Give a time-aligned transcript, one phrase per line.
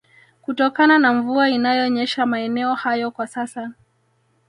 [0.41, 3.71] kutokana na mvua inayonyesha maeneo hayo kwa sasa